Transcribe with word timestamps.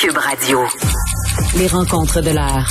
Cube 0.00 0.16
Radio. 0.16 0.60
Les 1.58 1.66
rencontres 1.66 2.20
de 2.22 2.30
l'heure. 2.30 2.66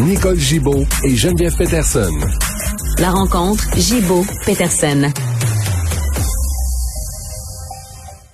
Nicole 0.00 0.36
Gibaud 0.36 0.84
et 1.04 1.14
Geneviève 1.14 1.56
Peterson. 1.56 2.10
La 2.98 3.10
rencontre 3.10 3.62
Gibaud-Peterson. 3.76 5.10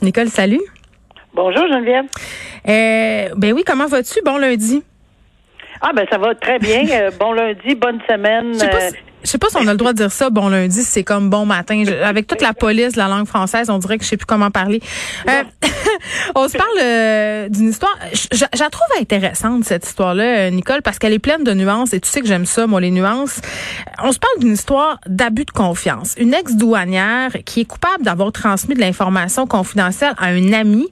Nicole, 0.03 0.29
salut. 0.29 0.61
Bonjour 1.35 1.65
Geneviève. 1.69 2.05
Euh, 2.69 3.35
ben 3.37 3.53
oui, 3.53 3.63
comment 3.67 3.87
vas-tu? 3.87 4.21
Bon 4.25 4.39
lundi. 4.39 4.83
Ah 5.81 5.91
ben 5.95 6.07
ça 6.11 6.19
va 6.19 6.35
très 6.35 6.59
bien. 6.59 6.85
Euh, 6.91 7.11
bon 7.19 7.33
lundi, 7.33 7.75
bonne 7.75 8.01
semaine. 8.09 8.53
Je 8.55 8.59
sais 8.59 8.69
pas 8.69 8.77
Euh, 8.77 8.91
si- 8.91 8.97
je 9.23 9.29
sais 9.29 9.39
pas 9.39 9.49
si 9.51 9.57
on 9.57 9.67
a 9.67 9.73
le 9.73 9.77
droit 9.77 9.93
de 9.93 9.99
dire 9.99 10.13
ça, 10.13 10.31
bon 10.31 10.49
lundi, 10.49 10.83
c'est 10.83 11.05
comme 11.05 11.29
bon 11.31 11.45
matin. 11.47 11.83
Je- 11.87 11.93
avec 12.03 12.27
toute 12.27 12.41
la 12.43 12.53
police, 12.55 12.97
la 12.97 13.09
langue 13.09 13.27
française, 13.27 13.69
on 13.71 13.79
dirait 13.79 13.99
que 13.99 14.05
je 14.05 14.09
sais 14.11 14.17
plus 14.17 14.27
comment 14.27 14.51
parler. 14.51 14.81
Euh, 15.29 15.43
on 16.35 16.49
se 16.49 16.57
parle 16.57 16.69
euh, 16.81 17.49
d'une 17.49 17.71
histoire, 17.71 17.97
je, 18.13 18.45
la 18.59 18.71
trouve 18.71 18.87
intéressante, 19.01 19.65
cette 19.65 19.87
histoire-là, 19.87 20.25
euh, 20.25 20.51
Nicole, 20.51 20.83
parce 20.83 20.99
qu'elle 20.99 21.13
est 21.13 21.19
pleine 21.19 21.45
de 21.45 21.53
nuances, 21.53 21.93
et 21.93 22.01
tu 22.01 22.09
sais 22.09 22.21
que 22.21 22.27
j'aime 22.27 22.47
ça, 22.47 22.67
moi, 22.67 22.81
les 22.81 22.91
nuances. 22.91 23.41
On 24.03 24.13
se 24.13 24.19
parle 24.19 24.39
d'une 24.41 24.53
histoire 24.53 24.99
d'abus 25.07 25.45
de 25.45 25.51
confiance. 25.51 26.15
Une 26.19 26.35
ex-douanière 26.35 27.31
qui 27.45 27.61
est 27.61 27.65
coupable 27.65 28.05
d'avoir 28.05 28.33
transmis 28.33 28.75
de 28.75 28.81
l'information 28.81 29.47
confidentielle 29.47 30.15
à 30.19 30.27
un 30.27 30.53
ami 30.53 30.89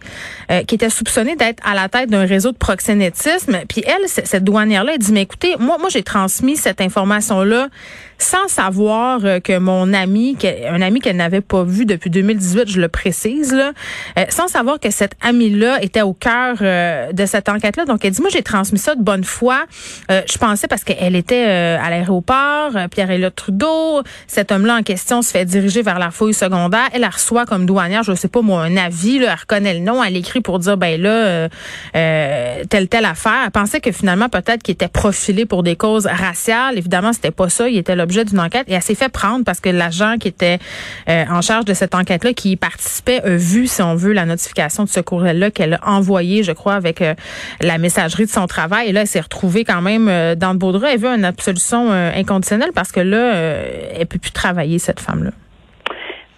euh, 0.51 0.63
qui 0.65 0.75
était 0.75 0.91
soupçonné 0.91 1.37
d'être 1.37 1.63
à 1.67 1.75
la 1.75 1.89
tête 1.89 2.11
d'un 2.11 2.27
réseau 2.27 2.53
de 2.53 2.57
proxénétisme. 2.57 3.59
Puis 3.69 3.83
elle, 3.87 4.09
cette 4.09 4.45
douanière-là, 4.45 4.93
elle 4.95 4.99
dit, 4.99 5.13
mais 5.13 5.23
écoutez, 5.23 5.57
moi, 5.59 5.79
moi 5.79 5.89
j'ai 5.89 6.03
transmis 6.03 6.57
cette 6.57 6.81
information-là 6.81 7.69
sans 8.19 8.49
savoir 8.49 9.21
euh, 9.25 9.41
que 9.41 9.59
mon 9.59 9.93
ami, 9.93 10.37
un 10.69 10.83
ami 10.83 11.01
qu'elle 11.01 11.17
n'avait 11.17 11.41
pas 11.41 11.63
vu 11.65 11.87
depuis 11.87 12.11
2018, 12.11 12.69
je 12.69 12.81
le 12.81 12.89
précise, 12.89 13.53
là, 13.53 13.73
euh, 14.19 14.25
sans 14.29 14.49
savoir 14.49 14.81
que 14.81 14.91
cet 14.91 15.13
ami-là 15.21 15.83
était 15.83 16.03
au 16.03 16.13
cœur 16.13 16.57
euh, 16.61 17.13
de 17.13 17.27
cette 17.27 17.49
enquête-là. 17.49 17.85
Donc, 17.85 18.05
elle 18.05 18.13
dit, 18.13 18.21
moi, 18.21 18.31
j'ai 18.33 18.43
transmis 18.43 18.79
ça 18.79 18.95
de 18.95 19.03
bonne 19.03 19.25
foi. 19.25 19.65
Je 20.09 20.39
pensais 20.39 20.69
parce 20.69 20.85
qu'elle 20.85 21.17
était 21.17 21.45
à 21.45 21.91
l'aéroport, 21.91 22.73
Pierre-Éliott 22.91 23.35
Trudeau, 23.35 24.03
cet 24.27 24.53
homme-là 24.53 24.77
en 24.77 24.83
question 24.83 25.23
se 25.23 25.31
fait 25.31 25.45
diriger 25.45 25.83
vers 25.83 25.99
la 25.99 26.11
fouille 26.11 26.35
secondaire. 26.35 26.89
Elle 26.93 27.03
la 27.03 27.11
reçoit 27.11 27.47
comme 27.47 27.67
douanière, 27.67 28.03
je 28.03 28.15
sais 28.15 28.29
pas 28.29 28.43
moi, 28.43 28.63
un 28.63 28.77
avis, 28.77 29.19
là, 29.19 29.33
elle 29.33 29.39
reconnaît 29.39 29.75
le 29.75 29.81
nom, 29.81 30.03
elle 30.03 30.17
écrit 30.17 30.41
pour 30.41 30.59
dire, 30.59 30.77
ben 30.77 31.01
là, 31.01 31.49
euh, 31.97 32.65
telle, 32.69 32.89
telle 32.89 33.05
affaire. 33.05 33.43
Elle 33.45 33.51
pensait 33.51 33.81
que 33.81 33.93
finalement, 33.93 34.29
peut-être 34.29 34.63
qu'il 34.63 34.73
était 34.73 34.89
profilé 34.89 35.47
pour 35.47 35.63
des 35.63 35.77
causes 35.77 36.07
raciales. 36.07 36.79
Évidemment, 36.79 37.13
c'était 37.13 37.31
pas 37.31 37.49
ça. 37.49 37.69
Il 37.69 37.77
était 37.77 37.97
l'objet 38.09 38.25
d'une 38.25 38.41
enquête. 38.41 38.65
Et 38.69 38.73
elle 38.73 38.83
s'est 38.83 38.95
fait 38.95 39.13
prendre 39.13 39.45
parce 39.45 39.61
que 39.61 39.69
l'agent 39.69 40.17
qui 40.19 40.29
était 40.29 40.59
euh, 41.09 41.25
en 41.31 41.43
charge 41.43 41.67
de 41.67 41.75
cette 41.75 41.95
enquête-là, 41.95 42.33
qui 42.33 42.53
y 42.53 42.57
participait, 42.57 43.21
a 43.23 43.37
vu, 43.37 43.67
si 43.67 43.83
on 43.83 43.95
veut, 43.95 44.13
la 44.13 44.25
notification 44.25 44.85
de 44.85 44.89
ce 44.89 45.01
courriel-là 45.01 45.51
qu'elle 45.51 45.75
a 45.75 45.89
envoyé, 45.89 46.43
je 46.43 46.53
crois, 46.53 46.75
avec 46.75 47.03
euh, 47.03 47.15
la 47.61 47.77
messagerie 47.77 48.25
de 48.25 48.31
son 48.31 48.47
travail. 48.47 48.89
Et 48.89 48.93
là, 48.93 49.03
elle 49.03 49.07
s'est 49.07 49.21
retrouvée 49.21 49.65
quand 49.65 49.83
même 49.83 50.09
euh, 50.09 50.35
dans 50.35 50.53
le 50.53 50.59
beau 50.59 50.73
drap. 50.73 50.89
Elle 50.89 51.01
veut 51.01 51.09
une 51.09 51.25
absolution 51.25 51.91
inconditionnelle 51.91 52.71
parce 52.75 52.93
que 52.93 53.01
là, 53.01 53.33
elle 53.95 54.07
peut 54.07 54.19
plus 54.19 54.31
travailler, 54.31 54.79
cette 54.79 55.01
femme-là. 55.01 55.31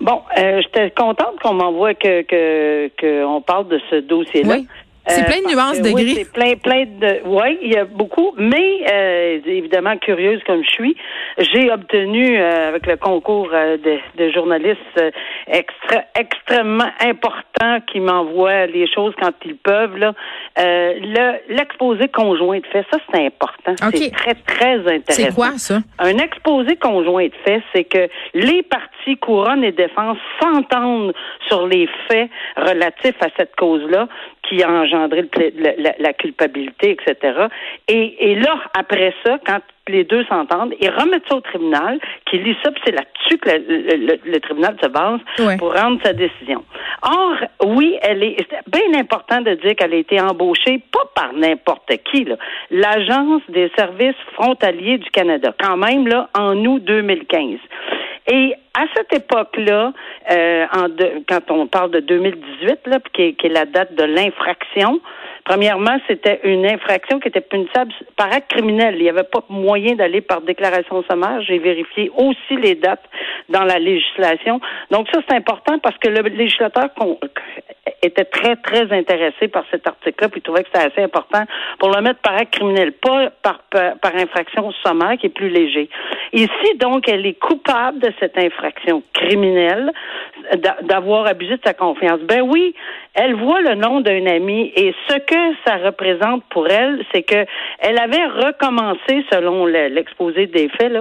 bon, 0.01 0.21
j'étais 0.37 0.91
contente 0.91 1.39
qu'on 1.43 1.55
m'envoie 1.55 1.95
que 1.95 2.23
que 2.23 2.91
qu'on 3.01 3.43
parle 3.43 3.69
de 3.69 3.81
ce 3.91 3.97
dossier-là. 4.01 4.55
Oui. 4.55 4.67
C'est 5.11 5.25
plein 5.25 5.43
de 5.43 5.55
nuances 5.55 5.81
de 5.81 5.91
oui, 5.91 6.05
gris. 6.05 6.15
C'est 6.15 6.33
plein, 6.33 6.55
plein 6.57 6.85
de. 6.85 7.21
Oui, 7.25 7.59
il 7.63 7.73
y 7.73 7.77
a 7.77 7.85
beaucoup. 7.85 8.33
Mais 8.37 8.81
euh, 8.91 9.39
évidemment, 9.45 9.97
curieuse 9.99 10.41
comme 10.47 10.63
je 10.65 10.71
suis, 10.71 10.97
j'ai 11.39 11.71
obtenu 11.71 12.39
euh, 12.39 12.69
avec 12.69 12.87
le 12.87 12.97
concours 12.97 13.51
euh, 13.53 13.77
de, 13.77 13.99
de 14.17 14.31
journalistes 14.31 14.79
euh, 14.99 15.11
extra, 15.47 16.03
extrêmement 16.19 16.91
importants 17.01 17.81
qui 17.91 18.01
m'envoient 18.01 18.67
les 18.67 18.87
choses 18.93 19.15
quand 19.21 19.33
ils 19.45 19.57
peuvent. 19.57 19.97
Là, 19.97 20.15
euh, 20.59 20.95
le 21.01 21.55
l'exposé 21.55 22.09
conjoint 22.09 22.59
de 22.59 22.67
fait, 22.67 22.85
ça 22.93 22.99
c'est 23.13 23.27
important. 23.27 23.73
OK. 23.87 23.95
C'est 23.97 24.11
très 24.13 24.35
très 24.35 24.79
intéressant. 24.79 25.03
C'est 25.13 25.35
quoi, 25.35 25.59
ça? 25.59 25.79
Un 25.99 26.19
exposé 26.19 26.77
conjoint 26.77 27.27
de 27.27 27.35
fait, 27.45 27.63
c'est 27.75 27.85
que 27.85 28.09
les 28.35 28.63
partis 28.63 29.17
couronne 29.21 29.65
et 29.65 29.73
défense 29.73 30.19
s'entendent 30.41 31.15
sur 31.49 31.67
les 31.67 31.89
faits 32.09 32.31
relatifs 32.57 33.21
à 33.21 33.29
cette 33.37 33.57
cause-là 33.57 34.09
qui 34.49 34.63
a 34.63 34.71
le 35.09 35.93
la, 36.03 36.13
culpabilité, 36.13 36.91
etc. 36.91 37.47
Et, 37.89 38.31
et 38.31 38.35
là, 38.37 38.57
après 38.79 39.15
ça, 39.25 39.39
quand 39.47 39.61
les 39.89 40.05
deux 40.05 40.25
s'entendent, 40.27 40.73
ils 40.81 40.91
remettent 40.91 41.29
ça 41.29 41.37
au 41.37 41.41
tribunal, 41.41 41.99
qui 42.27 42.39
lit 42.39 42.57
ça, 42.63 42.71
puis 42.71 42.81
c'est 42.87 42.93
là-dessus 42.95 43.39
que 43.39 43.51
le, 43.51 43.59
le- 43.97 44.07
le- 44.07 44.21
le 44.33 44.41
tribunal 44.41 44.77
se 44.81 44.89
base 44.89 45.21
pour 45.59 45.75
rendre 45.75 45.99
sa 46.05 46.13
décision. 46.13 46.65
Or, 47.03 47.35
oui, 47.67 47.99
elle 48.03 48.23
est 48.23 48.37
c'est 48.51 48.61
bien 48.71 49.01
important 49.01 49.41
de 49.41 49.55
dire 49.55 49.75
qu'elle 49.75 49.93
a 49.95 49.97
été 49.97 50.21
embauchée, 50.21 50.81
pas 50.93 51.11
par 51.15 51.33
n'importe 51.33 51.91
qui, 52.11 52.25
là. 52.25 52.37
l'Agence 52.71 53.43
des 53.49 53.71
services 53.77 54.15
frontaliers 54.35 54.99
du 54.99 55.11
Canada, 55.11 55.53
quand 55.61 55.77
même, 55.77 56.07
là, 56.07 56.29
en 56.39 56.57
août 56.65 56.83
2015. 56.85 57.59
Et 58.31 58.55
à 58.75 58.85
cette 58.95 59.13
époque-là, 59.13 59.93
euh, 60.31 60.67
quand 61.29 61.51
on 61.51 61.67
parle 61.67 61.91
de 61.91 62.01
2018, 62.01 62.87
là, 62.87 62.99
qui 63.13 63.23
est, 63.23 63.33
qui 63.33 63.47
est 63.47 63.51
la 63.51 63.65
date 63.65 63.95
de 63.97 64.05
l'infraction, 64.05 65.01
premièrement, 65.45 65.99
c'était 66.09 66.39
une 66.45 66.65
infraction 66.65 67.19
qui 67.19 67.27
était 67.27 67.41
punissable 67.41 67.93
par 68.17 68.33
acte 68.33 68.53
criminel. 68.53 68.95
Il 68.97 69.03
n'y 69.03 69.09
avait 69.09 69.25
pas 69.25 69.43
moyen 69.49 69.97
d'aller 69.97 70.21
par 70.21 70.43
déclaration 70.43 71.03
sommaire. 71.11 71.43
J'ai 71.43 71.59
vérifié 71.59 72.13
aussi 72.17 72.57
les 72.57 72.77
dates 72.77 73.05
dans 73.49 73.65
la 73.65 73.81
législation. 73.81 74.61
Donc 74.93 75.09
ça, 75.13 75.21
c'est 75.29 75.35
important 75.35 75.81
parce 75.81 75.99
que 75.99 76.09
le 76.09 76.23
législateur 76.29 76.91
était 78.03 78.25
très, 78.25 78.57
très 78.57 78.91
intéressé 78.97 79.49
par 79.49 79.65
cet 79.71 79.87
article-là, 79.87 80.29
puis 80.29 80.41
trouvait 80.41 80.63
que 80.63 80.69
c'était 80.73 80.87
assez 80.93 81.03
important 81.03 81.45
pour 81.79 81.91
le 81.91 82.01
mettre 82.03 82.21
par 82.21 82.35
acte 82.35 82.55
criminel, 82.55 82.93
pas 82.93 83.31
par, 83.43 83.61
par, 84.01 84.15
infraction 84.17 84.71
sommaire, 84.85 85.17
qui 85.19 85.27
est 85.27 85.31
plus 85.35 85.49
léger. 85.51 85.89
Ici, 86.33 86.75
donc, 86.79 87.09
elle 87.09 87.27
est 87.27 87.39
coupable 87.39 87.99
de 88.01 88.13
cette 88.21 88.39
infraction 88.39 89.03
criminelle, 89.13 89.91
d'a- 90.57 90.79
d'avoir 90.83 91.27
abusé 91.27 91.57
de 91.57 91.63
sa 91.65 91.75
confiance. 91.75 92.21
Ben 92.21 92.41
oui, 92.43 92.75
elle 93.15 93.35
voit 93.35 93.61
le 93.61 93.75
nom 93.75 94.01
d'un 94.01 94.27
ami 94.27 94.73
et 94.77 94.95
ce 95.09 95.17
que 95.19 95.55
ça 95.67 95.77
représente 95.77 96.45
pour 96.51 96.69
elle, 96.69 97.05
c'est 97.13 97.23
que 97.23 97.45
elle 97.81 97.99
avait 97.99 98.25
recommencé, 98.27 99.25
selon 99.33 99.67
le- 99.67 99.89
l'exposé 99.89 100.47
des 100.47 100.69
faits, 100.69 100.93
là, 100.93 101.01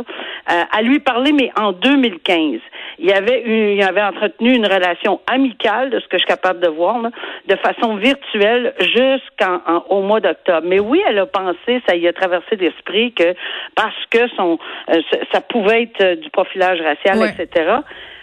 euh, 0.52 0.62
à 0.72 0.82
lui 0.82 1.00
parler, 1.00 1.32
mais 1.34 1.52
en 1.60 1.72
2015. 1.72 2.60
Il 2.98 3.06
y 3.06 3.14
avait 3.14 3.42
eu, 3.44 3.74
il 3.76 3.84
avait 3.84 4.02
entretenu 4.04 4.54
une 4.54 4.66
relation 4.66 5.22
amicale, 5.28 5.90
de 5.90 6.00
ce 6.00 6.06
que 6.08 6.18
je 6.18 6.20
suis 6.20 6.28
capable 6.28 6.60
de 6.60 6.68
voir, 6.68 6.89
là, 6.98 7.12
de 7.48 7.56
façon 7.58 7.96
virtuelle 7.98 8.74
jusqu'en 8.80 9.62
en- 9.68 9.86
au 9.90 10.02
mois 10.02 10.20
d'octobre. 10.20 10.66
Mais 10.68 10.80
oui, 10.80 11.02
elle 11.08 11.20
a 11.20 11.26
pensé, 11.28 11.82
ça 11.88 11.96
y 11.96 12.08
a 12.08 12.14
traversé 12.14 12.56
l'esprit 12.56 13.14
que 13.14 13.36
parce 13.76 14.06
que 14.10 14.28
son 14.36 14.58
euh, 14.90 15.02
ça- 15.32 15.42
pouvait 15.42 15.84
être 15.84 16.02
euh, 16.02 16.16
du 16.16 16.30
profilage 16.32 16.82
racial, 16.82 17.18
Ouais. 17.20 17.30
etc. 17.38 17.76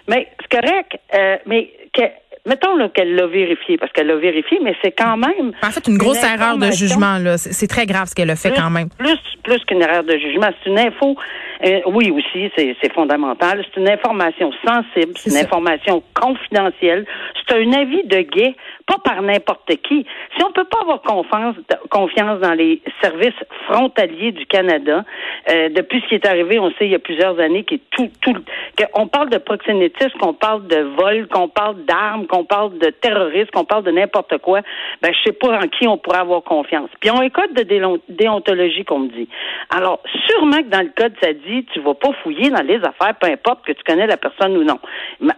Mais 0.08 0.28
c'est 0.40 0.60
correct. 0.60 0.98
euh, 1.14 1.36
mais 1.46 1.70
que, 1.92 2.02
mettons 2.46 2.76
là, 2.76 2.88
qu'elle 2.88 3.14
l'a 3.14 3.26
vérifié, 3.26 3.76
parce 3.76 3.92
qu'elle 3.92 4.06
l'a 4.06 4.16
vérifié, 4.16 4.58
mais 4.62 4.74
c'est 4.82 4.92
quand 4.92 5.16
même 5.16 5.52
En 5.62 5.70
fait, 5.70 5.86
une 5.88 5.98
grosse 5.98 6.22
Une 6.22 6.40
erreur 6.40 6.56
de 6.56 6.70
jugement, 6.70 7.18
là. 7.18 7.36
C'est 7.36 7.66
très 7.66 7.86
grave 7.86 8.06
ce 8.08 8.14
qu'elle 8.14 8.30
a 8.30 8.36
fait 8.36 8.50
plus, 8.50 8.60
quand 8.60 8.70
même. 8.70 8.88
Plus, 8.98 9.18
plus 9.42 9.64
qu'une 9.64 9.82
erreur 9.82 10.04
de 10.04 10.16
jugement. 10.16 10.48
C'est 10.62 10.70
une 10.70 10.78
info, 10.78 11.16
euh, 11.64 11.80
oui 11.86 12.10
aussi, 12.10 12.50
c'est 12.56 12.76
c'est 12.80 12.92
fondamental. 12.92 13.64
C'est 13.64 13.80
une 13.80 13.88
information 13.88 14.52
sensible, 14.64 15.12
c'est 15.16 15.30
une 15.30 15.36
ça. 15.36 15.44
information 15.44 16.02
confidentielle. 16.14 17.04
C'est 17.48 17.56
un 17.56 17.72
avis 17.72 18.02
de 18.04 18.20
guet, 18.20 18.54
pas 18.86 18.98
par 18.98 19.22
n'importe 19.22 19.70
qui. 19.82 20.06
Si 20.36 20.44
on 20.44 20.52
peut 20.52 20.64
pas 20.64 20.80
avoir 20.82 21.02
confiance, 21.02 21.56
confiance 21.90 22.40
dans 22.40 22.54
les 22.54 22.82
services 23.02 23.34
frontaliers 23.68 24.32
du 24.32 24.46
Canada, 24.46 25.04
euh, 25.50 25.68
depuis 25.70 26.00
ce 26.02 26.08
qui 26.08 26.14
est 26.14 26.26
arrivé, 26.26 26.58
on 26.58 26.70
sait 26.70 26.86
il 26.86 26.90
y 26.90 26.94
a 26.94 26.98
plusieurs 26.98 27.38
années, 27.38 27.64
qui 27.64 27.74
est 27.76 27.82
tout, 27.90 28.10
tout, 28.20 28.36
qu'on 28.76 29.08
parle 29.08 29.30
de 29.30 29.38
proxénétisme, 29.38 30.18
qu'on 30.18 30.34
parle 30.34 30.66
de 30.66 30.80
vol, 31.00 31.26
qu'on 31.28 31.48
parle 31.48 31.84
d'armes, 31.84 32.26
qu'on 32.26 32.44
parle 32.44 32.78
de 32.78 32.90
terrorisme, 32.90 33.50
qu'on 33.52 33.64
parle 33.64 33.84
de 33.84 33.90
n'importe 33.90 34.38
quoi, 34.38 34.60
ben 35.02 35.12
je 35.12 35.18
sais 35.24 35.32
pas 35.32 35.58
en 35.58 35.68
qui 35.68 35.88
on 35.88 35.98
pourrait 35.98 36.18
avoir 36.18 36.42
confiance. 36.42 36.90
Puis 37.00 37.10
on 37.10 37.20
a 37.20 37.24
un 37.24 37.30
code 37.30 37.54
de 37.54 37.62
déontologie 38.08 38.84
qu'on 38.84 39.00
me 39.00 39.08
dit. 39.08 39.28
Alors 39.70 40.00
sûrement 40.28 40.58
que 40.58 40.68
dans 40.68 40.82
le 40.82 40.90
code 40.96 41.14
ça 41.22 41.32
dit 41.32 41.64
tu 41.72 41.80
vas 41.80 41.94
pas 41.94 42.12
fouiller 42.22 42.50
dans 42.50 42.62
les 42.62 42.76
affaires, 42.76 43.14
peu 43.20 43.28
importe 43.28 43.64
que 43.64 43.72
tu 43.72 43.82
connais 43.82 44.06
la 44.06 44.16
personne 44.16 44.56
ou 44.56 44.64
non. 44.64 44.78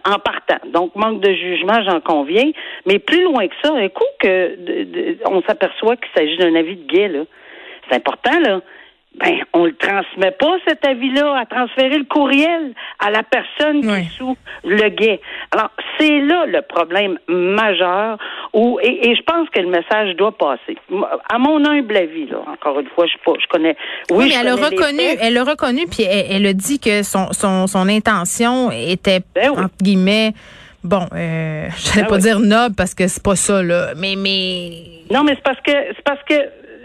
En 0.05 0.19
partant, 0.19 0.59
donc 0.73 0.95
manque 0.95 1.21
de 1.21 1.33
jugement, 1.33 1.81
j'en 1.83 2.01
conviens. 2.01 2.51
Mais 2.85 2.99
plus 2.99 3.23
loin 3.23 3.47
que 3.47 3.55
ça, 3.63 3.73
un 3.73 3.89
coup 3.89 4.05
que 4.19 4.57
on 5.25 5.41
s'aperçoit 5.43 5.95
qu'il 5.95 6.09
s'agit 6.15 6.37
d'un 6.37 6.55
avis 6.55 6.75
de 6.75 6.85
guet 6.87 7.07
là, 7.07 7.23
c'est 7.89 7.95
important 7.95 8.39
là. 8.39 8.61
Ben, 9.15 9.39
on 9.53 9.65
le 9.65 9.75
transmet 9.75 10.31
pas, 10.31 10.55
cet 10.67 10.85
avis-là, 10.85 11.35
à 11.39 11.45
transférer 11.45 11.97
le 11.97 12.05
courriel 12.05 12.73
à 12.99 13.09
la 13.09 13.23
personne 13.23 13.81
qui 13.81 13.89
est 13.89 14.17
sous 14.17 14.37
le 14.63 14.87
guet. 14.89 15.19
Alors, 15.51 15.71
c'est 15.97 16.21
là 16.21 16.45
le 16.45 16.61
problème 16.61 17.17
majeur 17.27 18.17
où, 18.53 18.79
et, 18.81 19.09
et 19.09 19.15
je 19.15 19.21
pense 19.23 19.49
que 19.49 19.59
le 19.59 19.67
message 19.67 20.15
doit 20.15 20.37
passer. 20.37 20.77
À 21.27 21.39
mon 21.39 21.65
humble 21.65 21.97
avis, 21.97 22.27
là, 22.27 22.37
encore 22.47 22.79
une 22.79 22.87
fois, 22.89 23.07
je, 23.07 23.13
pas, 23.25 23.33
je 23.41 23.47
connais. 23.47 23.75
Oui, 24.11 24.29
je 24.29 24.39
elle 24.39 24.47
a 24.47 24.51
connais 24.55 24.69
les 24.69 24.77
reconnu, 24.77 25.03
elle 25.21 25.37
a 25.37 25.43
reconnu, 25.43 25.87
puis 25.87 26.03
elle, 26.03 26.25
elle 26.29 26.45
a 26.45 26.53
dit 26.53 26.79
que 26.79 27.01
son, 27.03 27.33
son, 27.33 27.65
son 27.67 27.89
intention 27.89 28.71
était, 28.71 29.21
Ben 29.33 29.49
oui. 29.49 29.63
entre 29.63 29.75
guillemets, 29.81 30.33
bon, 30.83 31.07
euh, 31.15 31.67
j'allais 31.77 32.05
Ah 32.05 32.09
pas 32.09 32.15
oui. 32.15 32.21
dire 32.21 32.39
noble 32.39 32.75
parce 32.75 32.93
que 32.93 33.07
c'est 33.07 33.23
pas 33.23 33.35
ça, 33.35 33.63
là, 33.63 33.87
mais, 33.97 34.13
mais, 34.15 34.69
Non, 35.11 35.23
mais 35.23 35.33
c'est 35.33 35.43
parce 35.43 35.59
que 35.61 35.71
c'est 35.71 36.03
parce 36.05 36.23
que 36.23 36.35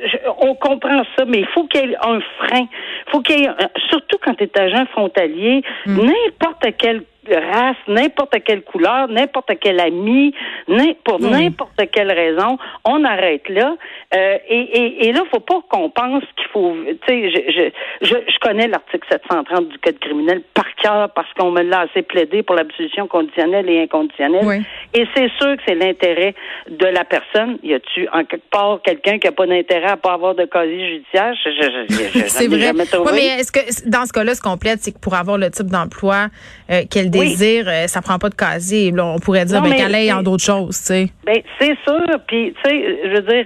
je- 0.05 0.17
on 0.39 0.55
comprend 0.55 1.03
ça, 1.17 1.25
mais 1.27 1.41
il 1.41 1.47
faut 1.47 1.65
qu'il 1.65 1.89
y 1.91 1.93
ait 1.93 1.97
un 2.03 2.21
frein. 2.39 2.67
faut 3.09 3.21
qu'il 3.21 3.41
y 3.41 3.45
ait 3.45 3.51
surtout 3.91 4.19
quand 4.23 4.35
tu 4.35 4.45
es 4.45 4.59
agent 4.59 4.87
frontalier, 4.93 5.63
n'importe 5.87 6.67
quelle 6.79 7.03
race, 7.31 7.77
n'importe 7.89 8.35
quelle 8.45 8.63
couleur, 8.63 9.09
n'importe 9.09 9.51
quel 9.61 9.81
ami, 9.81 10.35
pour 11.05 11.21
Oui. 11.21 11.31
n'importe 11.31 11.81
quelle 11.93 12.13
raison, 12.13 12.59
on 12.85 13.05
arrête 13.05 13.49
là. 13.49 13.77
Euh, 14.15 14.39
et, 14.49 14.61
et, 14.61 15.07
et 15.09 15.13
là, 15.13 15.23
faut 15.31 15.41
pas 15.41 15.61
qu'on 15.69 15.91
pense 15.91 16.23
qu'il 16.37 16.47
faut. 16.53 16.75
Tu 16.87 16.99
sais, 17.09 17.31
je, 17.31 17.53
je, 17.53 18.07
je, 18.09 18.15
je 18.33 18.39
connais 18.41 18.69
l'article 18.69 19.07
730 19.11 19.69
du 19.69 19.79
Code 19.79 19.99
criminel 19.99 20.43
par 20.55 20.67
cœur 20.83 21.11
parce 21.15 21.33
qu'on 21.35 21.51
me 21.51 21.63
l'a 21.63 21.81
assez 21.81 22.03
plaidé 22.03 22.43
pour 22.43 22.55
l'absolution 22.57 23.07
conditionnelle 23.09 23.69
et 23.69 23.83
inconditionnelle. 23.83 24.45
Oui. 24.45 24.63
Et 24.95 25.07
c'est 25.17 25.31
sûr 25.41 25.57
que 25.57 25.63
c'est 25.67 25.75
l'intérêt 25.75 26.35
de 26.71 26.87
la 26.87 27.05
personne. 27.05 27.59
Y 27.63 27.75
a-tu 27.75 28.09
en 28.13 28.25
quelque 28.25 28.49
part 28.51 28.81
quelqu'un 28.83 29.19
qui 29.19 29.27
a 29.27 29.33
pas 29.33 29.47
d'intérêt 29.47 29.89
à 29.89 29.97
pas 29.97 30.13
avoir 30.13 30.35
de 30.35 30.45
casier 30.45 30.87
judiciaire? 30.95 31.35
Je, 31.45 31.51
je, 31.51 31.63
je, 31.89 31.95
je- 31.95 32.19
je 32.21 32.25
c'est 32.29 32.47
vrai. 32.49 32.59
jamais 32.61 32.85
trouvé. 32.87 33.11
Ouais, 33.11 33.17
mais 33.17 33.41
est-ce 33.41 33.51
que 33.53 33.89
dans 33.91 34.07
ce 34.07 34.13
cas-là, 34.13 34.35
ce 34.35 34.43
complète, 34.43 34.79
c'est 34.81 34.93
que 34.93 34.99
pour 35.01 35.15
avoir 35.15 35.39
le 35.39 35.51
type 35.51 35.67
d'emploi 35.67 36.27
euh, 36.71 36.83
qu'elle 36.91 37.11
désire, 37.11 37.67
euh, 37.69 37.87
ça 37.87 38.01
prend 38.01 38.19
pas 38.19 38.31
de 38.31 38.35
casier. 38.35 38.91
Là, 38.91 39.05
on 39.07 39.19
pourrait 39.19 39.45
dire 39.45 39.59
Non, 39.59 39.65
ben, 39.65 39.71
mais 39.71 39.77
qu'elle 39.77 39.95
aille 39.95 40.13
en 40.13 40.23
d'autres 40.23 40.45
choses, 40.45 40.79
tu 40.79 40.87
sais. 40.87 41.07
Ben, 41.25 41.43
c'est 41.61 41.77
sûr. 41.87 42.07
Puis, 42.27 42.55
tu 42.65 42.71
sais, 42.71 42.99
je 43.05 43.11
veux 43.11 43.23
dire, 43.23 43.45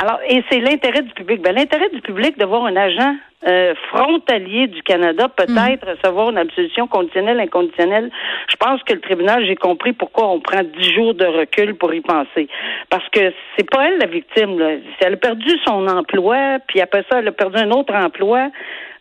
alors, 0.00 0.20
et 0.28 0.42
c'est 0.50 0.60
l'intérêt 0.60 1.02
du 1.02 1.12
public. 1.12 1.42
Ben, 1.42 1.54
l'intérêt 1.54 1.88
du 1.90 2.00
public 2.00 2.38
de 2.38 2.44
voir 2.44 2.64
un 2.66 2.76
agent 2.76 3.14
euh, 3.46 3.74
frontalier 3.90 4.66
du 4.66 4.82
Canada 4.82 5.28
peut-être 5.28 5.86
recevoir 5.88 6.30
une 6.30 6.38
absolution 6.38 6.88
conditionnelle, 6.88 7.38
inconditionnelle. 7.38 8.10
Je 8.50 8.56
pense 8.56 8.82
que 8.82 8.92
le 8.92 9.00
tribunal, 9.00 9.44
j'ai 9.46 9.54
compris 9.54 9.92
pourquoi 9.92 10.28
on 10.28 10.40
prend 10.40 10.62
dix 10.62 10.92
jours 10.92 11.14
de 11.14 11.24
recul 11.24 11.76
pour 11.76 11.94
y 11.94 12.00
penser. 12.00 12.48
Parce 12.90 13.08
que 13.10 13.32
c'est 13.56 13.70
pas 13.70 13.88
elle 13.88 13.98
la 13.98 14.06
victime. 14.06 14.58
Là. 14.58 14.76
Si 14.76 15.06
elle 15.06 15.14
a 15.14 15.16
perdu 15.18 15.50
son 15.64 15.86
emploi, 15.86 16.58
puis 16.66 16.80
après 16.80 17.04
ça, 17.08 17.20
elle 17.20 17.28
a 17.28 17.32
perdu 17.32 17.58
un 17.58 17.70
autre 17.70 17.94
emploi. 17.94 18.50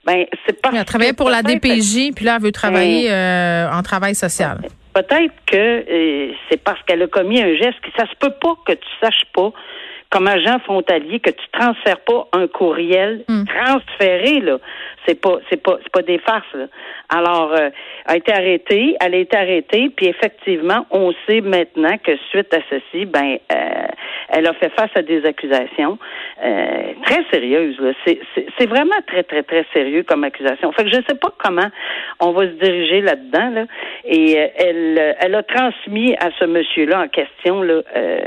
Ben, 0.07 0.25
c'est 0.45 0.61
parce 0.61 0.73
Elle 0.75 0.85
travaillait 0.85 1.11
que 1.11 1.17
pour 1.17 1.29
la 1.29 1.43
DPJ, 1.43 2.13
puis 2.15 2.23
là, 2.23 2.37
elle 2.37 2.41
veut 2.41 2.53
travailler 2.53 3.11
euh, 3.11 3.69
en 3.69 3.83
travail 3.83 4.15
social. 4.15 4.59
Peut-être 4.93 5.33
que 5.45 5.57
euh, 5.57 6.31
c'est 6.49 6.63
parce 6.63 6.81
qu'elle 6.83 7.01
a 7.03 7.07
commis 7.07 7.41
un 7.41 7.53
geste 7.55 7.79
que 7.81 7.91
ça 7.97 8.05
se 8.09 8.15
peut 8.17 8.33
pas 8.41 8.55
que 8.65 8.71
tu 8.71 8.87
saches 9.01 9.25
pas 9.35 9.51
comme 10.09 10.27
agent 10.27 10.59
frontalier 10.63 11.19
que 11.19 11.29
tu 11.29 11.45
transfères 11.51 11.99
pas 11.99 12.27
un 12.31 12.47
courriel 12.47 13.25
Hmm. 13.27 13.43
transféré 13.43 14.39
là 14.39 14.57
c'est 15.07 15.19
pas 15.19 15.37
c'est 15.49 15.61
pas 15.61 15.77
c'est 15.81 15.91
pas 15.91 16.01
des 16.01 16.19
farces 16.19 16.53
là. 16.53 16.65
alors 17.09 17.53
euh, 17.53 17.69
a 18.05 18.17
été 18.17 18.31
arrêtée 18.33 18.95
elle 18.99 19.13
a 19.13 19.17
été 19.17 19.37
arrêtée 19.37 19.89
puis 19.95 20.07
effectivement 20.07 20.85
on 20.91 21.13
sait 21.27 21.41
maintenant 21.41 21.97
que 22.03 22.11
suite 22.29 22.53
à 22.53 22.59
ceci 22.69 23.05
ben 23.05 23.37
euh, 23.51 23.87
elle 24.29 24.47
a 24.47 24.53
fait 24.53 24.71
face 24.75 24.91
à 24.95 25.01
des 25.01 25.25
accusations 25.25 25.97
euh, 26.43 26.93
très 27.05 27.23
sérieuses 27.31 27.79
là 27.79 27.91
c'est 28.05 28.65
vraiment 28.67 28.99
très 29.07 29.23
très 29.23 29.43
très 29.43 29.65
sérieux 29.73 30.03
comme 30.03 30.23
accusation 30.23 30.71
fait 30.73 30.83
que 30.83 30.89
je 30.89 31.01
sais 31.07 31.17
pas 31.19 31.33
comment 31.37 31.69
on 32.19 32.31
va 32.31 32.43
se 32.43 32.53
diriger 32.63 33.01
là-dedans 33.01 33.49
là 33.51 33.65
et 34.05 34.33
elle 34.33 35.15
elle 35.19 35.35
a 35.35 35.43
transmis 35.43 36.15
à 36.17 36.29
ce 36.39 36.45
monsieur 36.45 36.85
là 36.85 37.01
en 37.01 37.07
question 37.07 37.61
là 37.61 37.81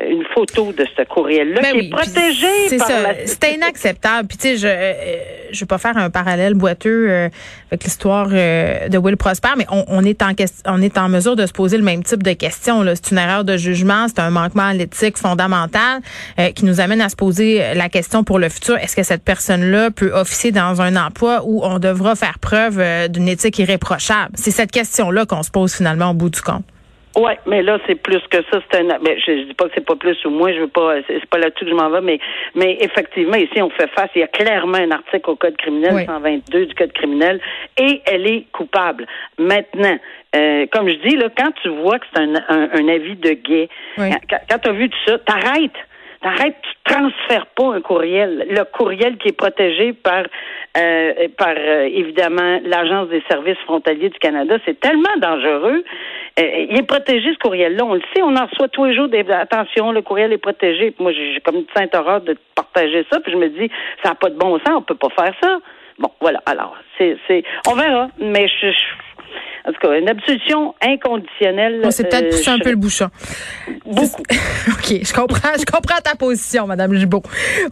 une 0.08 0.24
photo 0.34 0.72
de 0.72 0.84
ce 0.96 1.02
courriel 1.04 1.52
là 1.52 1.60
Ben 1.62 1.72
qui 1.72 1.78
oui, 1.78 1.86
est 1.86 1.90
protégé 1.90 2.46
c'est 2.68 2.78
ça, 2.78 3.14
C'était 3.24 3.54
inacceptable. 3.54 4.28
Puis 4.28 4.38
tu 4.38 4.48
sais, 4.48 4.56
je 4.56 5.52
je 5.52 5.60
vais 5.60 5.66
pas 5.66 5.78
faire 5.78 5.96
un 5.96 6.10
parallèle 6.10 6.54
euh, 6.86 7.28
avec 7.70 7.84
l'histoire 7.84 8.28
euh, 8.32 8.88
de 8.88 8.98
Will 8.98 9.16
Prosper, 9.16 9.50
mais 9.56 9.66
on, 9.70 10.04
est 10.04 10.22
en 10.22 10.32
on 10.66 10.82
est 10.82 10.98
en 10.98 11.08
mesure 11.08 11.36
de 11.36 11.46
se 11.46 11.52
poser 11.52 11.76
le 11.76 11.84
même 11.84 12.02
type 12.02 12.22
de 12.22 12.32
questions. 12.32 12.84
C'est 12.94 13.10
une 13.10 13.18
erreur 13.18 13.44
de 13.44 13.56
jugement, 13.56 14.06
c'est 14.08 14.20
un 14.20 14.30
manquement 14.30 14.64
à 14.64 14.74
l'éthique 14.74 15.18
fondamental 15.18 16.00
euh, 16.38 16.50
qui 16.50 16.64
nous 16.64 16.80
amène 16.80 17.00
à 17.00 17.08
se 17.08 17.16
poser 17.16 17.74
la 17.74 17.88
question 17.88 18.24
pour 18.24 18.38
le 18.38 18.48
futur. 18.48 18.76
Est-ce 18.76 18.96
que 18.96 19.02
cette 19.02 19.22
personne-là 19.22 19.90
peut 19.90 20.12
officier 20.12 20.52
dans 20.52 20.80
un 20.80 20.96
emploi 20.96 21.42
où 21.44 21.64
on 21.64 21.78
devra 21.78 22.14
faire 22.14 22.38
preuve 22.38 23.08
d'une 23.08 23.28
éthique 23.28 23.58
irréprochable? 23.58 24.32
C'est 24.34 24.50
cette 24.50 24.72
question-là 24.72 25.26
qu'on 25.26 25.42
se 25.42 25.50
pose 25.50 25.74
finalement 25.74 26.10
au 26.10 26.14
bout 26.14 26.30
du 26.30 26.40
compte. 26.40 26.64
Ouais, 27.16 27.38
mais 27.44 27.62
là 27.62 27.78
c'est 27.88 27.96
plus 27.96 28.20
que 28.30 28.38
ça. 28.52 28.60
C'est 28.70 28.78
un. 28.80 28.84
Ben, 28.84 29.18
je, 29.18 29.32
je 29.38 29.42
dis 29.48 29.54
pas 29.54 29.64
que 29.66 29.72
c'est 29.74 29.84
pas 29.84 29.96
plus 29.96 30.16
ou 30.24 30.30
moins. 30.30 30.52
Je 30.52 30.60
veux 30.60 30.68
pas. 30.68 30.94
C'est 31.08 31.26
pas 31.26 31.38
là-dessus 31.38 31.64
que 31.64 31.70
je 31.70 31.74
m'en 31.74 31.90
vais, 31.90 32.00
mais 32.00 32.18
mais 32.54 32.78
effectivement 32.80 33.36
ici 33.36 33.60
on 33.60 33.70
fait 33.70 33.88
face. 33.90 34.10
Il 34.14 34.20
y 34.20 34.22
a 34.22 34.28
clairement 34.28 34.78
un 34.78 34.92
article 34.92 35.28
au 35.30 35.34
code 35.36 35.56
criminel 35.56 35.92
Oui. 35.94 36.06
122 36.06 36.66
du 36.66 36.74
code 36.74 36.92
criminel 36.92 37.40
et 37.78 38.00
elle 38.06 38.26
est 38.28 38.46
coupable. 38.52 39.06
Maintenant, 39.38 39.98
euh, 40.36 40.66
comme 40.70 40.88
je 40.88 40.94
dis 41.08 41.16
là, 41.16 41.28
quand 41.36 41.50
tu 41.62 41.68
vois 41.68 41.98
que 41.98 42.06
c'est 42.14 42.22
un, 42.22 42.34
un, 42.48 42.68
un 42.74 42.88
avis 42.88 43.16
de 43.16 43.30
Oui. 43.30 44.10
quand, 44.30 44.38
quand 44.48 44.58
tu 44.58 44.68
as 44.68 44.72
vu 44.72 44.88
tout 44.88 44.98
ça, 45.06 45.18
t'arrêtes. 45.18 45.72
T'arrêtes, 46.22 46.56
tu 46.62 46.92
transfères 46.92 47.46
pas 47.46 47.74
un 47.74 47.80
courriel. 47.80 48.46
Le 48.50 48.64
courriel 48.64 49.16
qui 49.16 49.28
est 49.28 49.36
protégé 49.36 49.94
par, 49.94 50.24
euh, 50.76 51.28
par 51.38 51.54
euh, 51.56 51.84
évidemment 51.90 52.60
l'Agence 52.62 53.08
des 53.08 53.22
services 53.30 53.56
frontaliers 53.64 54.10
du 54.10 54.18
Canada, 54.18 54.56
c'est 54.66 54.78
tellement 54.78 55.16
dangereux. 55.16 55.82
Euh, 56.38 56.66
il 56.68 56.76
est 56.78 56.86
protégé 56.86 57.32
ce 57.32 57.38
courriel-là, 57.38 57.84
on 57.86 57.94
le 57.94 58.02
sait, 58.14 58.22
on 58.22 58.36
en 58.36 58.44
reçoit 58.46 58.68
tous 58.68 58.84
les 58.84 58.94
jours 58.94 59.08
des 59.08 59.24
attention, 59.30 59.92
le 59.92 60.02
courriel 60.02 60.32
est 60.34 60.38
protégé. 60.38 60.94
Moi, 60.98 61.12
j'ai 61.12 61.32
j'ai 61.32 61.40
comme 61.40 61.56
une 61.56 61.66
sainte 61.74 61.94
horreur 61.94 62.20
de 62.20 62.36
partager 62.54 63.06
ça, 63.10 63.18
puis 63.20 63.32
je 63.32 63.38
me 63.38 63.48
dis, 63.48 63.70
ça 64.02 64.10
n'a 64.10 64.14
pas 64.14 64.28
de 64.28 64.36
bon 64.36 64.58
sens, 64.58 64.76
on 64.76 64.82
peut 64.82 64.94
pas 64.94 65.08
faire 65.18 65.34
ça. 65.42 65.58
Bon, 65.98 66.10
voilà. 66.20 66.42
Alors, 66.44 66.76
c'est, 66.98 67.16
c'est, 67.28 67.44
on 67.66 67.74
verra, 67.74 68.08
mais 68.18 68.46
je, 68.46 68.70
je- 68.70 69.59
en 69.66 69.72
tout 69.72 69.78
cas, 69.80 69.98
une 69.98 70.08
absolution 70.08 70.74
inconditionnelle. 70.80 71.80
On 71.84 71.90
s'est 71.90 72.04
peut-être 72.04 72.26
euh, 72.26 72.36
poussé 72.36 72.50
un 72.50 72.58
peu 72.58 72.70
le 72.70 72.76
bouchon. 72.76 73.08
Beaucoup. 73.84 74.22
OK, 74.68 75.00
je 75.02 75.12
comprends, 75.12 75.52
je 75.58 75.64
comprends 75.64 76.00
ta 76.02 76.14
position, 76.14 76.66
Madame 76.66 76.94
Gibault. 76.94 77.22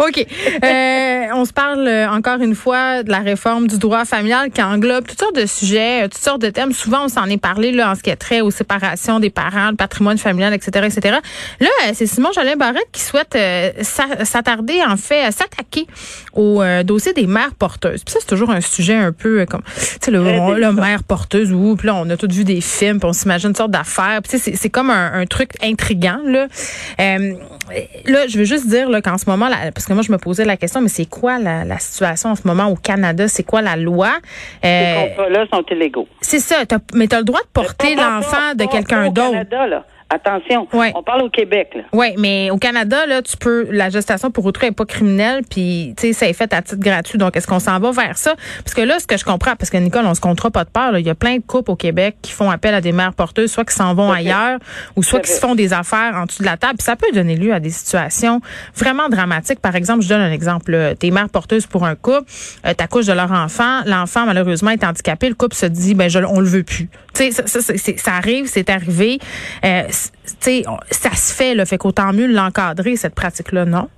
OK. 0.00 0.26
Euh, 0.64 1.25
on 1.35 1.44
se 1.44 1.52
parle 1.52 1.87
euh, 1.87 2.08
encore 2.11 2.40
une 2.40 2.55
fois 2.55 3.02
de 3.02 3.11
la 3.11 3.20
réforme 3.20 3.67
du 3.67 3.79
droit 3.79 4.05
familial 4.05 4.50
qui 4.50 4.62
englobe 4.62 5.06
toutes 5.06 5.19
sortes 5.19 5.37
de 5.37 5.46
sujets, 5.46 6.02
toutes 6.05 6.23
sortes 6.23 6.43
de 6.43 6.50
thèmes. 6.50 6.73
Souvent, 6.73 7.05
on 7.05 7.08
s'en 7.08 7.26
est 7.26 7.40
parlé 7.40 7.73
là, 7.73 7.90
en 7.90 7.94
ce 7.94 8.02
qui 8.02 8.11
est 8.11 8.17
trait 8.17 8.40
aux 8.40 8.50
séparations 8.50 9.20
des 9.20 9.31
parents, 9.31 9.70
le 9.70 9.76
patrimoine 9.76 10.19
familial, 10.19 10.52
etc., 10.55 10.87
etc. 10.87 11.17
Là, 11.61 11.69
c'est 11.94 12.06
Simon 12.06 12.31
Jolin 12.35 12.56
Barrette 12.56 12.88
qui 12.93 13.00
souhaite 13.00 13.35
euh, 13.37 13.70
s'a- 13.82 14.25
s'attarder, 14.25 14.81
en 14.87 14.96
fait, 14.96 15.23
à 15.23 15.31
s'attaquer 15.31 15.87
au 16.35 16.62
euh, 16.62 16.82
dossier 16.82 17.12
des 17.12 17.26
mères 17.26 17.55
porteuses. 17.58 18.05
Puis 18.05 18.12
ça, 18.12 18.19
c'est 18.20 18.29
toujours 18.29 18.50
un 18.50 18.61
sujet 18.61 18.94
un 18.94 19.12
peu 19.12 19.46
comme, 19.46 19.62
tu 19.62 19.81
sais, 20.00 20.11
le, 20.11 20.73
mère 20.73 21.02
porteuse, 21.02 21.52
ou 21.52 21.76
là, 21.88 21.94
on 21.96 22.08
a 22.11 22.17
tous 22.17 22.29
vu 22.32 22.44
des 22.44 22.61
films, 22.61 22.99
puis 23.00 23.08
on 23.08 23.12
s'imagine 23.12 23.50
une 23.50 23.55
sorte 23.56 23.70
d'affaires. 23.70 24.20
Tu 24.23 24.31
sais, 24.31 24.38
c'est- 24.38 24.56
c'est 24.56 24.69
comme 24.70 24.90
un, 24.90 25.12
un 25.12 25.26
truc 25.26 25.50
intriguant, 25.62 26.20
là. 26.25 26.46
Euh, 27.00 27.35
là, 28.06 28.26
je 28.29 28.38
veux 28.38 28.44
juste 28.44 28.67
dire 28.69 28.88
là, 28.88 29.00
qu'en 29.02 29.19
ce 29.19 29.29
moment, 29.29 29.49
là, 29.49 29.73
parce 29.75 29.87
que 29.87 29.93
moi, 29.94 30.02
je 30.02 30.12
me 30.12 30.19
posais 30.19 30.44
la 30.44 30.56
question, 30.56 30.81
mais 30.81 30.88
c'est 30.88 31.06
quoi 31.08 31.38
la, 31.38 31.64
la 31.64 31.78
situation 31.78 32.30
en 32.30 32.35
ce 32.37 32.42
moment 32.47 32.66
au 32.66 32.76
Canada? 32.76 33.26
C'est 33.28 33.42
quoi 33.42 33.62
la 33.62 33.76
loi? 33.76 34.11
Ces 34.62 34.68
Euh, 34.68 35.07
contrats-là 35.09 35.47
sont 35.52 35.64
illégaux. 35.71 36.09
c'est 36.21 36.38
ça, 36.40 36.57
mais 36.95 37.09
tu 37.09 37.14
as 37.16 37.18
le 37.18 37.25
droit 37.25 37.40
de 37.40 37.49
porter 37.52 37.95
l'enfant 37.95 38.54
de 38.54 38.64
quelqu'un 38.66 39.09
d'autre. 39.11 39.30
Canada, 39.33 39.66
là. 39.66 39.85
Attention, 40.11 40.67
Ouais. 40.73 40.91
on 40.95 41.03
parle 41.03 41.23
au 41.23 41.29
Québec. 41.29 41.77
Oui, 41.93 42.15
mais 42.17 42.50
au 42.50 42.57
Canada, 42.57 43.05
là, 43.07 43.21
tu 43.21 43.37
peux, 43.37 43.69
la 43.71 43.91
gestation 43.91 44.31
pour 44.31 44.47
autrui 44.47 44.67
n'est 44.69 44.73
pas 44.73 44.87
criminelle, 44.87 45.43
puis, 45.49 45.93
tu 45.99 46.07
sais, 46.09 46.12
ça 46.15 46.27
est 46.29 46.33
fait 46.33 46.50
à 46.55 46.62
titre 46.62 46.81
gratuit. 46.81 47.19
Donc, 47.19 47.37
est-ce 47.37 47.47
qu'on 47.47 47.59
s'en 47.59 47.79
va 47.79 47.91
vers 47.91 48.17
ça? 48.17 48.35
Parce 48.65 48.73
que 48.75 48.81
là, 48.81 48.99
ce 49.00 49.07
que 49.07 49.19
je 49.19 49.25
comprends, 49.27 49.55
parce 49.55 49.69
que 49.69 49.77
Nicole, 49.77 50.07
on 50.07 50.15
se 50.15 50.21
comptera 50.23 50.50
pas 50.50 50.65
de 50.65 50.71
peur, 50.71 50.97
il 50.99 51.07
y 51.07 51.11
a 51.11 51.15
plein 51.15 51.37
de 51.37 51.43
couples 51.43 51.71
au 51.73 51.77
Québec 51.77 52.17
qui 52.23 52.33
font 52.33 52.50
appel 52.50 52.75
à 52.75 52.81
des 52.81 52.93
mères 52.93 53.12
porteuses, 53.12 53.53
soit 53.53 53.67
qui 53.67 53.75
s'en 53.75 53.93
vont 53.95 54.11
ailleurs, 54.11 54.59
ou 54.97 55.03
soit 55.03 55.21
qui 55.21 55.31
se 55.31 55.41
font 55.41 55.55
des 55.55 55.75
affaires 55.75 56.15
en 56.17 56.25
dessous 56.25 56.41
de 56.43 56.47
la 56.49 56.57
table. 56.57 56.77
Puis 56.79 56.85
ça 56.87 56.97
peut 56.97 57.12
donner 57.12 57.37
lieu 57.37 57.53
à 57.53 57.61
des 57.61 57.71
situations 57.71 58.41
vraiment 58.75 59.11
dramatiques. 59.11 59.61
Par 59.61 59.77
exemple, 59.77 60.03
je 60.03 60.09
donne 60.09 60.23
un 60.23 60.33
exemple. 60.33 60.95
T'es 60.99 61.11
mère 61.11 61.29
porteuse 61.29 61.67
pour 61.67 61.85
un 61.85 61.95
couple, 61.97 62.25
euh, 62.67 62.73
t'accouches 62.73 63.07
de 63.07 63.12
leur 63.12 63.31
enfant, 63.33 63.81
l'enfant, 63.85 64.25
malheureusement, 64.25 64.71
est 64.71 64.85
handicapé, 64.85 65.29
le 65.29 65.35
couple 65.35 65.55
se 65.55 65.67
dit, 65.67 65.95
ben, 65.95 66.09
je, 66.09 66.21
on 66.21 66.41
le 66.41 66.47
veut 66.47 66.62
plus. 66.62 66.88
Tu 67.15 67.31
sais, 67.31 67.47
ça, 67.47 67.47
ça, 67.47 67.73
ça 67.97 68.12
arrive, 68.15 68.47
c'est 68.47 68.71
arrivé. 68.71 69.19
Euh, 69.65 69.83
ça 70.90 71.11
se 71.14 71.35
fait, 71.35 71.55
là, 71.55 71.64
fait 71.67 71.78
qu'autant 71.78 72.12
mieux 72.12 72.26
l'encadrer, 72.26 72.97
cette 72.97 73.14
pratique-là, 73.14 73.64
non? 73.64 73.88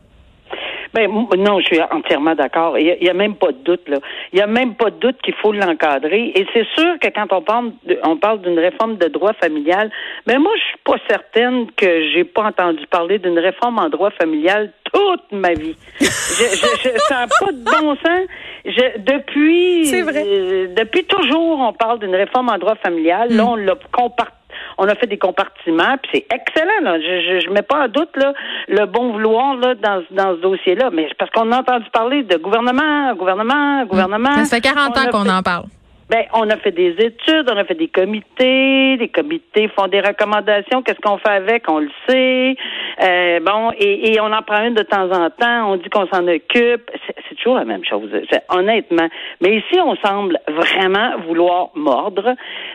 Ben 0.92 1.08
non, 1.38 1.60
je 1.60 1.66
suis 1.66 1.80
entièrement 1.92 2.34
d'accord. 2.34 2.76
Il 2.76 2.96
n'y 3.00 3.08
a, 3.08 3.14
même 3.14 3.36
pas 3.36 3.52
de 3.52 3.58
doute 3.64 3.88
là. 3.88 3.98
Il 4.32 4.40
y 4.40 4.42
a 4.42 4.48
même 4.48 4.74
pas 4.74 4.90
de 4.90 4.96
doute 4.98 5.18
qu'il 5.22 5.34
faut 5.34 5.52
l'encadrer. 5.52 6.32
Et 6.34 6.44
c'est 6.52 6.66
sûr 6.76 6.98
que 7.00 7.06
quand 7.14 7.28
on 7.32 7.42
parle, 7.42 7.70
de- 7.86 8.00
on 8.02 8.16
parle 8.16 8.40
d'une 8.42 8.58
réforme 8.58 8.96
de 8.96 9.06
droit 9.06 9.32
familial, 9.34 9.88
mais 10.26 10.36
moi 10.38 10.50
je 10.56 10.62
suis 10.64 10.78
pas 10.84 10.96
certaine 11.08 11.70
que 11.76 12.08
j'ai 12.12 12.24
pas 12.24 12.42
entendu 12.42 12.84
parler 12.88 13.20
d'une 13.20 13.38
réforme 13.38 13.78
en 13.78 13.88
droit 13.88 14.10
familial 14.20 14.72
toute 14.92 15.30
ma 15.30 15.52
vie. 15.52 15.76
je, 16.00 16.06
je, 16.06 16.88
je- 16.88 17.14
n'a 17.14 17.28
pas 17.38 17.52
de 17.52 17.62
bon 17.82 17.94
sens. 17.94 18.26
Je, 18.64 18.98
depuis, 18.98 20.02
vrai. 20.02 20.24
euh, 20.26 20.74
depuis 20.76 21.04
toujours, 21.04 21.60
on 21.60 21.72
parle 21.72 22.00
d'une 22.00 22.16
réforme 22.16 22.48
en 22.48 22.58
droit 22.58 22.74
familial. 22.74 23.28
Là, 23.30 23.46
on 23.46 23.54
l'a 23.54 23.74
compart- 23.92 24.32
on 24.78 24.88
a 24.88 24.94
fait 24.94 25.06
des 25.06 25.18
compartiments, 25.18 25.96
puis 26.02 26.10
c'est 26.14 26.26
excellent. 26.34 26.80
Là. 26.82 26.98
Je, 27.00 27.20
je, 27.40 27.46
je 27.46 27.50
mets 27.50 27.62
pas 27.62 27.84
en 27.84 27.88
doute 27.88 28.16
là, 28.16 28.32
le 28.68 28.86
bon 28.86 29.12
vouloir 29.12 29.56
là, 29.56 29.74
dans, 29.74 30.02
dans 30.10 30.36
ce 30.36 30.40
dossier-là, 30.40 30.90
mais 30.92 31.08
parce 31.18 31.30
qu'on 31.30 31.50
a 31.52 31.58
entendu 31.60 31.86
parler 31.92 32.22
de 32.22 32.36
gouvernement, 32.36 33.14
gouvernement, 33.14 33.84
gouvernement. 33.84 34.44
Ça 34.44 34.56
fait 34.56 34.60
40 34.62 34.78
On 34.96 35.00
ans 35.00 35.10
qu'on 35.10 35.24
fait- 35.24 35.30
en 35.30 35.42
parle. 35.42 35.64
Ben, 36.08 36.24
on 36.34 36.50
a 36.50 36.56
fait 36.56 36.72
des 36.72 36.90
études, 36.98 37.48
on 37.48 37.56
a 37.56 37.64
fait 37.64 37.76
des 37.76 37.86
comités, 37.86 38.96
les 38.96 39.08
comités 39.14 39.68
font 39.78 39.86
des 39.86 40.00
recommandations, 40.00 40.82
qu'est-ce 40.82 40.98
qu'on 41.00 41.18
fait 41.18 41.28
avec, 41.30 41.70
on 41.70 41.78
le 41.78 41.88
sait. 42.08 42.56
Euh, 43.00 43.38
bon, 43.38 43.70
et, 43.78 44.12
et, 44.14 44.20
on 44.20 44.32
en 44.32 44.42
prend 44.42 44.64
une 44.64 44.74
de 44.74 44.82
temps 44.82 45.08
en 45.08 45.30
temps, 45.30 45.70
on 45.70 45.76
dit 45.76 45.88
qu'on 45.88 46.08
s'en 46.08 46.26
occupe. 46.26 46.90
Toujours 47.40 47.58
la 47.58 47.64
même 47.64 47.84
chose, 47.84 48.10
honnêtement. 48.50 49.08
Mais 49.40 49.56
ici, 49.56 49.80
on 49.82 49.96
semble 49.96 50.38
vraiment 50.46 51.18
vouloir 51.26 51.70
mordre 51.74 52.34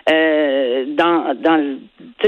euh, 0.09 0.85
dans, 0.87 1.35
dans, 1.39 1.77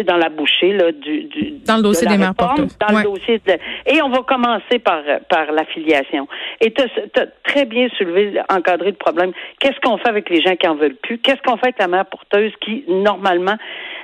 dans 0.05 0.17
la 0.17 0.29
bouchée 0.29 0.73
là, 0.73 0.91
du, 0.91 1.23
du 1.23 1.51
dans 1.65 1.77
le 1.77 1.83
dossier 1.83 2.07
des 2.07 2.17
mères 2.17 2.35
porteuses. 2.35 2.77
Dans 2.77 2.95
le 2.95 3.03
dossier 3.03 3.41
et 3.85 4.01
on 4.03 4.09
va 4.09 4.19
commencer 4.19 4.77
par 4.83 5.01
par 5.29 5.51
l'affiliation. 5.51 6.27
Et 6.61 6.71
tu 6.71 6.83
as, 6.83 7.25
très 7.43 7.65
bien 7.65 7.87
soulevé, 7.97 8.39
encadré 8.49 8.91
le 8.91 8.97
problème. 8.97 9.31
Qu'est-ce 9.59 9.79
qu'on 9.81 9.97
fait 9.97 10.09
avec 10.09 10.29
les 10.29 10.41
gens 10.41 10.55
qui 10.55 10.67
en 10.67 10.75
veulent 10.75 10.95
plus? 10.95 11.17
Qu'est-ce 11.17 11.41
qu'on 11.41 11.57
fait 11.57 11.67
avec 11.67 11.79
la 11.79 11.87
mère 11.87 12.05
porteuse 12.05 12.51
qui 12.61 12.83
normalement 12.87 13.55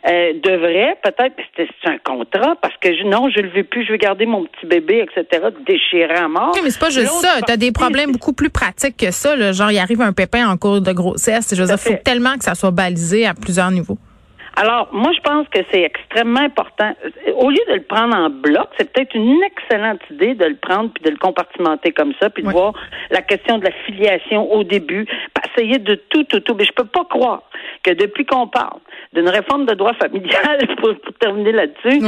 euh, 0.06 0.34
devrait 0.44 0.98
peut-être 1.02 1.36
c'est 1.56 1.68
un 1.86 1.98
contrat 1.98 2.56
parce 2.62 2.76
que 2.82 2.94
je, 2.94 3.04
non, 3.04 3.30
je 3.30 3.40
le 3.40 3.50
veux 3.50 3.64
plus, 3.64 3.86
je 3.86 3.92
veux 3.92 3.98
garder 3.98 4.26
mon 4.26 4.44
petit 4.46 4.66
bébé, 4.66 5.06
etc. 5.08 5.48
déchiré 5.66 6.14
à 6.14 6.28
mort. 6.28 6.52
Oui, 6.54 6.62
mais 6.64 6.72
c'est 6.72 6.80
pas 6.80 6.90
juste 6.90 7.12
ça. 7.12 7.42
Tu 7.46 7.52
as 7.52 7.58
des 7.58 7.72
problèmes 7.72 8.12
beaucoup 8.12 8.34
plus 8.34 8.50
pratiques 8.50 8.98
que 8.98 9.12
ça. 9.12 9.36
Là. 9.36 9.54
Genre, 9.54 9.72
il 9.72 9.80
arrive 9.80 10.02
un 10.02 10.14
pépin 10.14 10.48
en 10.48 10.58
cours 10.58 10.82
de 10.82 10.92
grossesse. 10.92 11.56
Je 11.56 11.62
veux 11.62 11.68
dire, 11.68 11.80
faut 11.80 11.94
tellement 12.04 12.38
que 12.38 12.44
ça 12.44 12.56
soit 12.56 12.72
balisé 12.72 13.26
à 13.26 13.34
plusieurs 13.34 13.72
niveaux. 13.72 13.98
Alors, 14.56 14.88
moi, 14.92 15.12
je 15.16 15.22
pense 15.22 15.48
que 15.48 15.60
c'est 15.72 15.82
extrêmement 15.82 16.42
important. 16.42 16.94
Au 17.38 17.50
lieu 17.50 17.62
de 17.70 17.74
le 17.74 17.82
prendre 17.82 18.16
en 18.16 18.30
bloc, 18.30 18.68
c'est 18.78 18.92
peut-être 18.92 19.16
une 19.16 19.42
excellente 19.42 20.02
idée 20.12 20.36
de 20.36 20.46
le 20.46 20.56
prendre 20.56 20.92
puis 20.94 21.04
de 21.04 21.10
le 21.10 21.18
compartimenter 21.18 21.92
comme 21.92 22.14
ça, 22.22 22.30
puis 22.30 22.44
de 22.44 22.50
voir 22.50 22.74
la 23.10 23.24
question 23.24 23.58
de 23.58 23.64
la 23.64 23.72
filiation 23.86 24.52
au 24.54 24.64
début, 24.64 25.08
essayer 25.56 25.80
de 25.80 25.96
tout, 25.96 26.24
tout, 26.26 26.40
tout. 26.40 26.56
Mais 26.56 26.66
je 26.66 26.72
peux 26.74 26.86
pas 26.86 27.06
croire 27.06 27.44
que 27.84 27.92
depuis 27.92 28.26
qu'on 28.26 28.48
parle 28.48 28.80
d'une 29.14 29.30
réforme 29.30 29.66
de 29.66 29.74
droit 29.74 29.94
familial, 29.94 30.58
pour, 30.82 30.94
terminer 31.20 31.52
là-dessus, 31.52 32.02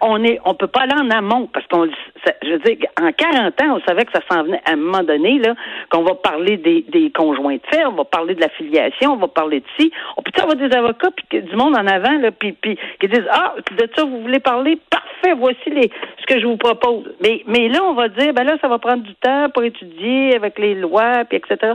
qu'on 0.00 0.22
est, 0.24 0.40
on 0.44 0.54
peut 0.54 0.66
pas 0.66 0.82
aller 0.82 0.94
en 0.94 1.10
amont 1.10 1.48
parce 1.52 1.66
qu'on, 1.66 1.86
je 1.86 2.50
veux 2.50 2.58
dire, 2.58 2.76
en 3.00 3.10
40 3.12 3.60
ans, 3.62 3.76
on 3.76 3.80
savait 3.88 4.04
que 4.04 4.12
ça 4.12 4.20
s'en 4.30 4.44
venait. 4.44 4.60
À 4.66 4.72
un 4.72 4.76
moment 4.76 5.02
donné 5.02 5.38
là, 5.38 5.54
qu'on 5.90 6.02
va 6.02 6.14
parler 6.14 6.56
des, 6.56 6.84
des 6.88 7.10
conjoints 7.10 7.56
de 7.56 7.62
fait, 7.70 7.84
on 7.86 7.92
va 7.92 8.04
parler 8.04 8.34
de 8.34 8.40
la 8.40 8.50
filiation, 8.50 9.12
on 9.12 9.16
va 9.16 9.28
parler 9.28 9.60
de 9.60 9.66
ci, 9.78 9.90
on 10.16 10.22
peut 10.22 10.30
avoir 10.40 10.56
des 10.56 10.74
avocats 10.74 11.10
puis 11.10 11.42
du 11.42 11.56
monde 11.56 11.76
en 11.76 11.86
avant 11.86 12.18
là, 12.18 12.30
puis, 12.30 12.52
puis 12.52 12.78
qui 13.00 13.08
disent 13.08 13.26
ah 13.30 13.54
de 13.76 13.88
ça 13.96 14.04
vous 14.04 14.20
voulez 14.20 14.40
parler, 14.40 14.78
parfait, 14.90 15.34
voici 15.36 15.70
les 15.70 15.90
ce 16.20 16.26
que 16.26 16.40
je 16.40 16.46
vous 16.46 16.56
propose. 16.56 17.10
Mais 17.22 17.42
mais 17.46 17.68
là 17.68 17.80
on 17.84 17.94
va 17.94 18.08
dire 18.08 18.32
ben 18.32 18.44
là 18.44 18.56
ça 18.60 18.68
va 18.68 18.78
prendre 18.78 19.02
du 19.02 19.14
temps 19.16 19.48
pour 19.50 19.64
étudier 19.64 20.36
avec 20.36 20.58
les 20.58 20.74
lois 20.74 21.24
puis 21.24 21.38
etc 21.38 21.74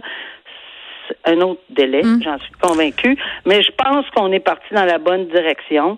un 1.26 1.42
autre 1.42 1.62
délai, 1.70 2.04
mm. 2.04 2.24
j'en 2.24 2.38
suis 2.40 2.54
convaincue, 2.62 3.18
mais 3.46 3.62
je 3.62 3.72
pense 3.72 4.06
qu'on 4.12 4.32
est 4.32 4.40
parti 4.40 4.74
dans 4.74 4.86
la 4.86 4.98
bonne 4.98 5.28
direction. 5.28 5.98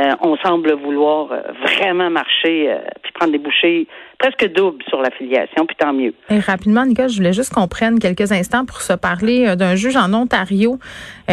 Euh, 0.00 0.14
on 0.22 0.36
semble 0.38 0.72
vouloir 0.72 1.30
euh, 1.32 1.42
vraiment 1.62 2.10
marcher 2.10 2.70
euh, 2.70 2.78
puis 3.02 3.12
prendre 3.12 3.32
des 3.32 3.38
bouchées 3.38 3.86
presque 4.18 4.52
doubles 4.54 4.82
sur 4.88 5.00
l'affiliation, 5.02 5.66
puis 5.66 5.76
tant 5.78 5.92
mieux. 5.92 6.14
Et 6.30 6.38
rapidement, 6.38 6.86
Nicole, 6.86 7.08
je 7.08 7.16
voulais 7.16 7.32
juste 7.32 7.52
qu'on 7.52 7.68
prenne 7.68 7.98
quelques 7.98 8.32
instants 8.32 8.64
pour 8.64 8.80
se 8.82 8.92
parler 8.92 9.56
d'un 9.56 9.74
juge 9.76 9.96
en 9.96 10.12
Ontario 10.12 10.78
qui 11.26 11.32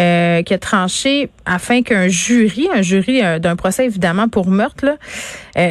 a 0.53 0.57
tranché 0.57 1.29
afin 1.45 1.81
qu'un 1.81 2.07
jury, 2.07 2.69
un 2.73 2.81
jury 2.81 3.21
d'un 3.41 3.57
procès 3.57 3.85
évidemment 3.85 4.29
pour 4.29 4.47
meurtre, 4.47 4.97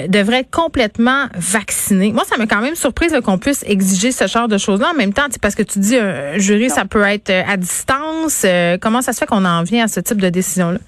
devrait 0.09 0.41
être 0.41 0.51
complètement 0.51 1.25
vacciné. 1.35 2.13
Moi, 2.13 2.25
ça 2.25 2.37
m'a 2.37 2.47
quand 2.47 2.61
même 2.61 2.75
surprise 2.75 3.19
qu'on 3.25 3.39
puisse 3.39 3.65
exiger 3.67 4.13
ce 4.13 4.27
genre 4.27 4.49
de 4.49 4.59
choses-là. 4.59 4.91
En 4.93 4.99
même 4.99 5.15
temps, 5.15 5.29
parce 5.41 5.55
que 5.55 5.63
tu 5.63 5.79
dis 5.79 5.97
un 5.97 6.37
jury, 6.37 6.69
ça 6.69 6.85
peut 6.85 7.05
être 7.05 7.31
à 7.31 7.57
distance. 7.57 8.45
comment 8.83 9.01
ça 9.01 9.15
se 9.15 9.21
fait 9.21 9.27
qu'on 9.27 9.47
en 9.47 9.63
vient 9.63 9.85
à 9.85 9.89
ce 9.89 10.01
type 10.01 10.21
de 10.21 10.29
décision-là? 10.29 10.81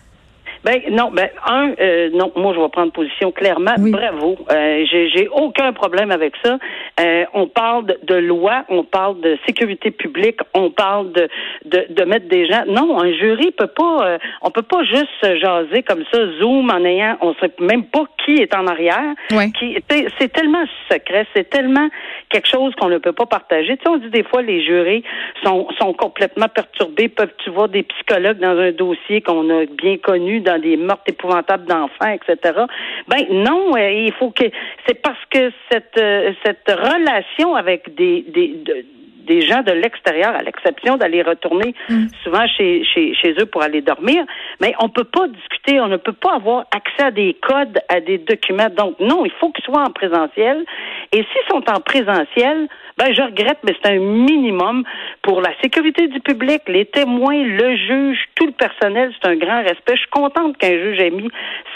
Ben 0.64 0.80
non, 0.90 1.10
ben 1.12 1.28
un, 1.46 1.72
euh, 1.80 2.10
non, 2.12 2.32
moi 2.36 2.52
je 2.54 2.60
vais 2.60 2.68
prendre 2.68 2.92
position 2.92 3.30
clairement. 3.30 3.74
Bravo, 3.78 4.36
euh, 4.50 4.84
j'ai 4.90 5.28
aucun 5.28 5.72
problème 5.72 6.10
avec 6.10 6.34
ça. 6.44 6.58
Euh, 7.00 7.24
on 7.34 7.46
parle 7.46 7.86
de, 8.02 8.14
loi, 8.14 8.64
on 8.68 8.82
parle 8.82 9.20
de 9.20 9.38
sécurité 9.46 9.90
publique, 9.90 10.40
on 10.54 10.70
parle 10.70 11.12
de, 11.12 11.28
de, 11.64 11.86
de 11.90 12.04
mettre 12.04 12.28
des 12.28 12.46
gens. 12.46 12.64
Non, 12.66 13.00
un 13.00 13.12
jury 13.12 13.52
peut 13.52 13.68
pas, 13.68 14.06
euh, 14.06 14.18
on 14.42 14.50
peut 14.50 14.62
pas 14.62 14.82
juste 14.84 15.08
se 15.22 15.36
jaser 15.38 15.82
comme 15.82 16.04
ça, 16.12 16.18
zoom 16.38 16.70
en 16.70 16.84
ayant, 16.84 17.16
on 17.20 17.34
sait 17.34 17.52
même 17.60 17.84
pas 17.84 18.04
qui 18.24 18.34
est 18.34 18.54
en 18.54 18.66
arrière. 18.66 19.14
Qui, 19.58 19.78
c'est 20.18 20.32
tellement 20.32 20.64
secret, 20.90 21.26
c'est 21.34 21.48
tellement 21.48 21.88
quelque 22.30 22.48
chose 22.48 22.74
qu'on 22.74 22.88
ne 22.88 22.98
peut 22.98 23.12
pas 23.12 23.26
partager. 23.26 23.76
Tu 23.76 23.82
sais, 23.84 23.88
on 23.88 23.96
dit 23.96 24.10
des 24.10 24.24
fois 24.24 24.42
les 24.42 24.62
jurés 24.62 25.02
sont 25.44 25.68
sont 25.80 25.92
complètement 25.92 26.48
perturbés. 26.48 27.08
Peuvent 27.08 27.32
tu 27.44 27.50
voir 27.50 27.68
des 27.68 27.84
psychologues 27.84 28.38
dans 28.38 28.58
un 28.58 28.72
dossier 28.72 29.20
qu'on 29.20 29.48
a 29.50 29.64
bien 29.66 29.96
connu 29.98 30.40
dans 30.40 30.57
des 30.58 30.76
meurtres 30.76 31.04
épouvantables 31.06 31.66
d'enfants, 31.66 32.08
etc. 32.08 32.64
Ben 33.08 33.26
non, 33.30 33.76
euh, 33.76 33.90
il 33.90 34.12
faut 34.12 34.30
que 34.30 34.44
c'est 34.86 35.00
parce 35.00 35.24
que 35.30 35.50
cette 35.70 35.98
euh, 35.98 36.32
cette 36.44 36.68
relation 36.68 37.54
avec 37.54 37.94
des 37.94 38.22
des 38.22 38.84
des 39.28 39.42
gens 39.42 39.62
de 39.62 39.72
l'extérieur, 39.72 40.34
à 40.34 40.42
l'exception 40.42 40.96
d'aller 40.96 41.22
retourner 41.22 41.74
mm. 41.88 42.06
souvent 42.24 42.46
chez, 42.56 42.82
chez, 42.84 43.14
chez 43.14 43.34
eux 43.40 43.46
pour 43.46 43.62
aller 43.62 43.82
dormir. 43.82 44.24
Mais 44.60 44.74
on 44.80 44.88
peut 44.88 45.04
pas 45.04 45.28
discuter, 45.28 45.80
on 45.80 45.88
ne 45.88 45.96
peut 45.96 46.12
pas 46.12 46.34
avoir 46.34 46.64
accès 46.74 47.04
à 47.04 47.10
des 47.10 47.36
codes, 47.40 47.78
à 47.88 48.00
des 48.00 48.18
documents. 48.18 48.70
Donc, 48.76 48.98
non, 49.00 49.24
il 49.24 49.32
faut 49.32 49.50
qu'ils 49.50 49.64
soient 49.64 49.84
en 49.84 49.92
présentiel. 49.92 50.64
Et 51.12 51.18
s'ils 51.18 51.48
sont 51.50 51.62
en 51.70 51.80
présentiel, 51.80 52.68
ben, 52.98 53.14
je 53.14 53.22
regrette, 53.22 53.58
mais 53.62 53.74
c'est 53.80 53.92
un 53.92 54.00
minimum 54.00 54.82
pour 55.22 55.40
la 55.40 55.50
sécurité 55.62 56.08
du 56.08 56.18
public, 56.20 56.62
les 56.66 56.84
témoins, 56.84 57.44
le 57.44 57.76
juge, 57.76 58.18
tout 58.34 58.46
le 58.46 58.52
personnel. 58.52 59.12
C'est 59.20 59.28
un 59.28 59.36
grand 59.36 59.62
respect. 59.62 59.94
Je 59.94 60.00
suis 60.00 60.10
contente 60.10 60.58
qu'un 60.58 60.72
juge 60.72 61.00
ait 61.00 61.10
mis 61.10 61.30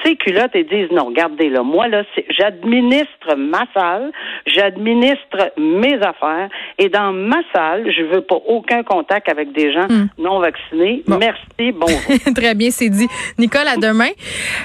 ses 0.04 0.16
culottes 0.16 0.56
et 0.56 0.64
dise 0.64 0.90
non, 0.90 1.06
regardez 1.06 1.48
là, 1.48 1.62
moi 1.62 1.86
là, 1.86 2.02
j'administre 2.28 3.36
ma 3.36 3.64
salle, 3.72 4.10
j'administre 4.46 5.52
mes 5.56 5.94
affaires 6.02 6.48
et 6.78 6.88
dans 6.88 7.12
ma 7.12 7.41
salle, 7.52 7.90
je 7.90 8.02
veux 8.02 8.22
pas 8.22 8.38
aucun 8.46 8.82
contact 8.82 9.28
avec 9.28 9.52
des 9.52 9.72
gens 9.72 9.86
hmm. 9.88 10.08
non 10.18 10.40
vaccinés. 10.40 11.02
Merci, 11.06 11.72
bon. 11.72 11.86
Très 12.34 12.54
bien, 12.54 12.70
c'est 12.70 12.88
dit. 12.88 13.08
Nicole, 13.38 13.66
à 13.68 13.76
demain. 13.76 14.10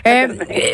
Euh, 0.07 0.27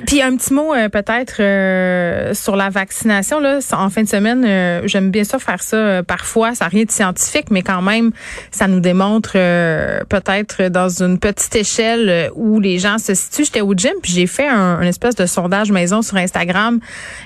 puis 0.06 0.22
un 0.22 0.36
petit 0.36 0.54
mot 0.54 0.74
euh, 0.74 0.90
peut-être 0.90 1.38
euh, 1.40 2.34
sur 2.34 2.56
la 2.56 2.70
vaccination 2.70 3.40
là. 3.40 3.60
En 3.74 3.90
fin 3.90 4.04
de 4.04 4.08
semaine, 4.08 4.82
j'aime 4.86 5.12
bien 5.12 5.24
sûr 5.24 5.40
faire 5.40 5.62
ça. 5.62 6.04
parfois, 6.04 6.56
ça 6.56 6.66
n'a 6.66 6.70
rien 6.70 6.84
de 6.84 6.92
scientifique, 6.92 7.52
mais 7.52 7.62
quand 7.62 7.82
même, 7.82 8.12
ça 8.52 8.68
nous 8.68 8.80
démontre 8.80 9.34
peut-être 9.34 10.70
dans 10.70 10.90
une 11.04 11.20
petite 11.20 11.56
échelle 11.56 12.30
où 12.36 12.60
les 12.60 12.80
gens 12.80 12.98
se 12.98 13.14
situent. 13.14 13.46
J'étais 13.46 13.62
au 13.62 13.74
gym, 13.74 13.94
puis 14.02 14.12
j'ai 14.12 14.28
fait 14.28 14.48
un, 14.48 14.82
espèce 14.82 15.16
de 15.16 15.26
sondage 15.26 15.72
maison 15.72 16.02
sur 16.02 16.18
Instagram. 16.18 16.80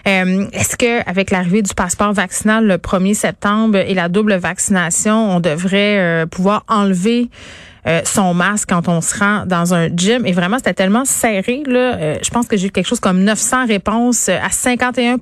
Est-ce 0.05 0.77
que 0.77 1.07
avec 1.10 1.31
l'arrivée 1.31 1.62
du 1.62 1.74
passeport 1.74 2.13
vaccinal 2.13 2.65
le 2.65 2.77
1er 2.77 3.13
septembre 3.13 3.77
et 3.77 3.93
la 3.93 4.10
double 4.10 4.36
vaccination, 4.36 4.67
on 5.08 5.40
devrait 5.40 6.26
pouvoir 6.30 6.64
enlever 6.68 7.30
euh, 7.88 8.02
son 8.04 8.34
masque 8.34 8.68
quand 8.70 8.90
on 8.90 9.00
se 9.00 9.18
rend 9.18 9.46
dans 9.46 9.74
un 9.74 9.88
gym. 9.88 10.26
Et 10.26 10.34
vraiment, 10.34 10.58
c'était 10.58 10.74
tellement 10.74 11.06
serré. 11.06 11.64
Là, 11.66 11.96
euh, 11.96 12.16
je 12.22 12.30
pense 12.32 12.46
que 12.48 12.58
j'ai 12.58 12.68
eu 12.68 12.72
quelque 12.72 12.88
chose 12.88 13.00
comme 13.00 13.24
900 13.24 13.66
réponses. 13.66 14.28
À 14.28 14.50
51 14.50 15.20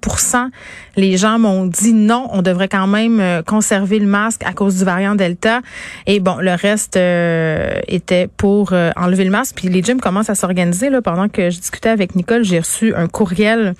les 0.95 1.17
gens 1.17 1.39
m'ont 1.39 1.65
dit 1.65 1.93
non, 1.93 2.27
on 2.31 2.41
devrait 2.41 2.67
quand 2.67 2.87
même 2.87 3.19
euh, 3.19 3.41
conserver 3.41 3.99
le 3.99 4.07
masque 4.07 4.41
à 4.45 4.53
cause 4.53 4.77
du 4.77 4.85
variant 4.85 5.15
Delta. 5.15 5.61
Et 6.05 6.19
bon, 6.19 6.37
le 6.39 6.53
reste 6.53 6.95
était 6.95 8.27
pour 8.37 8.73
enlever 8.95 9.23
le 9.23 9.31
masque. 9.31 9.55
Puis 9.55 9.69
les 9.69 9.81
gyms 9.81 9.99
commencent 9.99 10.29
à 10.29 10.35
s'organiser. 10.35 10.89
Là, 10.89 11.01
pendant 11.01 11.29
que 11.29 11.49
je 11.49 11.59
discutais 11.59 11.89
avec 11.89 12.15
Nicole, 12.15 12.43
j'ai 12.43 12.59
reçu 12.59 12.93
un 12.95 13.07
courriel 13.07 13.73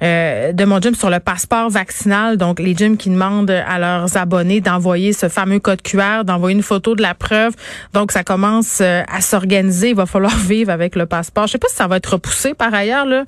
de 0.00 0.64
mon 0.64 0.80
gym 0.80 0.94
sur 0.94 1.10
le 1.10 1.20
passeport 1.20 1.70
vaccinal. 1.70 2.36
Donc, 2.36 2.60
les 2.60 2.74
gyms 2.74 2.96
qui 2.96 3.10
demandent 3.10 3.50
à 3.50 3.78
leurs 3.78 4.16
abonnés 4.16 4.60
d'envoyer 4.60 5.12
ce 5.12 5.28
fameux 5.28 5.58
code 5.58 5.82
QR, 5.82 6.24
d'envoyer 6.24 6.56
une 6.56 6.62
photo 6.62 6.94
de 6.94 7.02
la 7.02 7.14
preuve. 7.14 7.54
Donc, 7.92 8.12
ça 8.12 8.24
commence 8.24 8.78
euh, 8.80 9.02
à 9.08 9.20
s'organiser, 9.20 9.90
il 9.90 9.96
va 9.96 10.06
falloir 10.06 10.36
vivre 10.48 10.70
avec 10.70 10.96
le 10.96 11.06
passeport. 11.06 11.46
Je 11.46 11.52
sais 11.52 11.58
pas 11.58 11.68
si 11.68 11.76
ça 11.76 11.86
va 11.86 11.96
être 11.96 12.12
repoussé 12.12 12.54
par 12.54 12.72
ailleurs 12.72 13.06
là. 13.06 13.24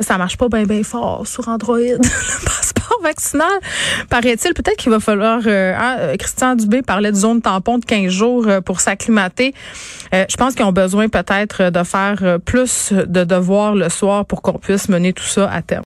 Ça 0.00 0.18
marche 0.18 0.36
pas 0.36 0.48
bien 0.48 0.64
bien 0.64 0.82
fort 0.82 1.26
sur 1.26 1.48
Android 1.48 1.78
le 1.78 2.44
passeport 2.44 2.83
vaccinal. 3.02 3.52
Paraît-il 4.08 4.54
peut-être 4.54 4.76
qu'il 4.76 4.90
va 4.90 5.00
falloir 5.00 5.40
euh, 5.46 5.74
hein, 5.76 5.96
euh, 5.98 6.16
Christian 6.16 6.54
Dubé 6.54 6.82
parlait 6.82 7.10
de 7.10 7.16
zone 7.16 7.42
tampon 7.42 7.78
de 7.78 7.84
15 7.84 8.10
jours 8.10 8.46
pour 8.64 8.80
s'acclimater. 8.80 9.54
je 10.12 10.36
pense 10.36 10.54
qu'ils 10.54 10.64
ont 10.64 10.72
besoin 10.72 11.08
peut-être 11.08 11.70
de 11.70 11.82
faire 11.82 12.38
plus 12.44 12.92
de 12.92 13.24
devoirs 13.24 13.74
le 13.74 13.88
soir 13.88 14.24
pour 14.24 14.42
qu'on 14.42 14.58
puisse 14.58 14.88
mener 14.88 15.12
tout 15.12 15.24
ça 15.24 15.50
à 15.50 15.62
terme. 15.62 15.82